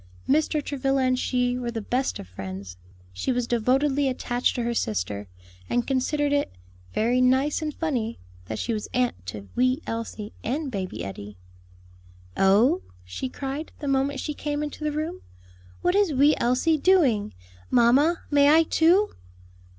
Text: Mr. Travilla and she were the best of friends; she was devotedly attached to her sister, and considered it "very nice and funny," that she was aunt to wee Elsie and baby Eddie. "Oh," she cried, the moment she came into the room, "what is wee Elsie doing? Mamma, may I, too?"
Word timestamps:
Mr. 0.27 0.63
Travilla 0.63 1.03
and 1.03 1.19
she 1.19 1.59
were 1.59 1.69
the 1.69 1.79
best 1.79 2.17
of 2.17 2.27
friends; 2.27 2.75
she 3.13 3.31
was 3.31 3.45
devotedly 3.45 4.07
attached 4.09 4.55
to 4.55 4.63
her 4.63 4.73
sister, 4.73 5.27
and 5.69 5.85
considered 5.85 6.33
it 6.33 6.51
"very 6.91 7.21
nice 7.21 7.61
and 7.61 7.71
funny," 7.75 8.17
that 8.45 8.57
she 8.57 8.73
was 8.73 8.87
aunt 8.95 9.23
to 9.27 9.47
wee 9.55 9.79
Elsie 9.85 10.33
and 10.43 10.71
baby 10.71 11.03
Eddie. 11.05 11.37
"Oh," 12.35 12.81
she 13.05 13.29
cried, 13.29 13.73
the 13.77 13.87
moment 13.87 14.19
she 14.19 14.33
came 14.33 14.63
into 14.63 14.83
the 14.83 14.91
room, 14.91 15.21
"what 15.83 15.93
is 15.93 16.11
wee 16.13 16.33
Elsie 16.39 16.79
doing? 16.79 17.35
Mamma, 17.69 18.21
may 18.31 18.49
I, 18.49 18.63
too?" 18.63 19.09